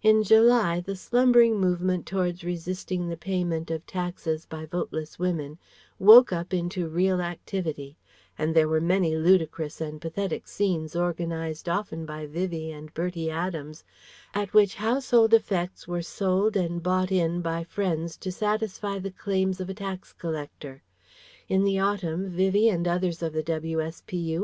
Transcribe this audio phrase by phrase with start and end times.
[0.00, 5.58] In July the slumbering movement towards resisting the payment of taxes by vote less women
[5.98, 7.98] woke up into real activity,
[8.38, 13.84] and there were many ludicrous and pathetic scenes organized often by Vivie and Bertie Adams
[14.32, 19.60] at which household effects were sold and bought in by friends to satisfy the claims
[19.60, 20.82] of a tax collector.
[21.48, 24.38] In the autumn Vivie and others of the W.S.P.